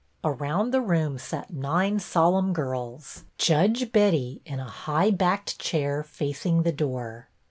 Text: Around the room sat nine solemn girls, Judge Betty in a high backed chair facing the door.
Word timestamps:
Around 0.23 0.71
the 0.71 0.81
room 0.81 1.19
sat 1.19 1.51
nine 1.53 1.99
solemn 1.99 2.53
girls, 2.53 3.23
Judge 3.37 3.91
Betty 3.91 4.41
in 4.47 4.59
a 4.59 4.65
high 4.67 5.11
backed 5.11 5.59
chair 5.59 6.01
facing 6.01 6.63
the 6.63 6.71
door. 6.71 7.29